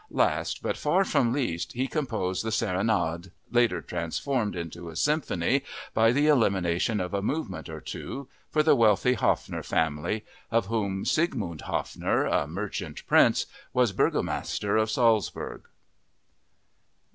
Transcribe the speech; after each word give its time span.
Last, 0.09 0.63
but 0.63 0.77
far 0.77 1.05
from 1.05 1.31
least, 1.31 1.73
he 1.73 1.85
composed 1.87 2.43
the 2.43 2.51
Serenade 2.51 3.29
(later 3.51 3.83
transformed 3.83 4.55
into 4.55 4.89
a 4.89 4.95
symphony 4.95 5.61
by 5.93 6.11
the 6.11 6.25
elimination 6.25 6.99
of 6.99 7.13
a 7.13 7.21
movement 7.21 7.69
or 7.69 7.79
two) 7.79 8.27
for 8.49 8.63
the 8.63 8.75
wealthy 8.75 9.13
Haffner 9.13 9.61
family, 9.61 10.25
of 10.49 10.65
whom 10.65 11.05
Sigmund 11.05 11.61
Haffner, 11.67 12.25
a 12.25 12.47
merchant 12.47 13.05
prince, 13.05 13.45
was 13.73 13.91
Burgomaster 13.91 14.75
of 14.75 14.89
Salzburg. 14.89 15.67